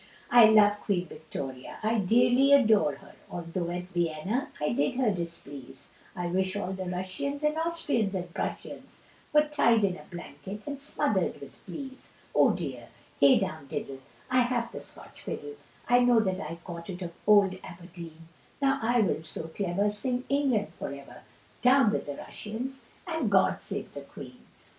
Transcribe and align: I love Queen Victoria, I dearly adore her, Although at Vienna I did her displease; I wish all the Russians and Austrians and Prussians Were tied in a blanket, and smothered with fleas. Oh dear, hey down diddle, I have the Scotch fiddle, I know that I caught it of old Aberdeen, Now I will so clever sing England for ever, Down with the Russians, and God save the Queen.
I 0.31 0.45
love 0.45 0.79
Queen 0.79 1.05
Victoria, 1.07 1.77
I 1.83 1.99
dearly 1.99 2.53
adore 2.53 2.95
her, 2.95 3.13
Although 3.29 3.69
at 3.69 3.83
Vienna 3.89 4.49
I 4.59 4.69
did 4.69 4.95
her 4.95 5.11
displease; 5.11 5.89
I 6.15 6.25
wish 6.25 6.55
all 6.55 6.73
the 6.73 6.87
Russians 6.89 7.43
and 7.43 7.55
Austrians 7.55 8.15
and 8.15 8.33
Prussians 8.33 9.01
Were 9.31 9.43
tied 9.47 9.83
in 9.83 9.97
a 9.97 10.03
blanket, 10.05 10.63
and 10.65 10.81
smothered 10.81 11.39
with 11.39 11.53
fleas. 11.53 12.09
Oh 12.33 12.49
dear, 12.49 12.87
hey 13.19 13.37
down 13.37 13.67
diddle, 13.67 13.99
I 14.31 14.39
have 14.41 14.71
the 14.71 14.81
Scotch 14.81 15.21
fiddle, 15.21 15.53
I 15.87 15.99
know 15.99 16.19
that 16.19 16.41
I 16.41 16.55
caught 16.63 16.89
it 16.89 17.03
of 17.03 17.11
old 17.27 17.55
Aberdeen, 17.63 18.27
Now 18.59 18.79
I 18.81 19.01
will 19.01 19.21
so 19.21 19.49
clever 19.49 19.87
sing 19.91 20.23
England 20.29 20.73
for 20.73 20.91
ever, 20.91 21.21
Down 21.61 21.91
with 21.91 22.07
the 22.07 22.15
Russians, 22.15 22.81
and 23.05 23.29
God 23.29 23.61
save 23.61 23.93
the 23.93 24.01
Queen. 24.01 24.39